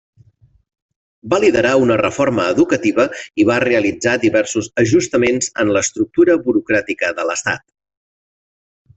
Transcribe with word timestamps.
Va 1.33 1.37
liderar 1.41 1.73
una 1.81 1.97
reforma 1.99 2.45
educativa 2.53 3.05
i 3.43 3.45
va 3.49 3.57
realitzar 3.63 4.15
diversos 4.23 4.69
ajustaments 4.85 5.51
en 5.65 5.73
l'estructura 5.75 6.37
burocràtica 6.47 7.13
de 7.21 7.27
l'Estat. 7.33 7.63